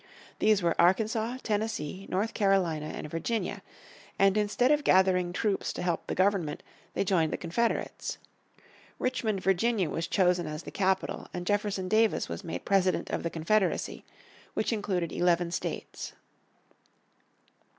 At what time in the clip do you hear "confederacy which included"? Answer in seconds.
13.29-15.11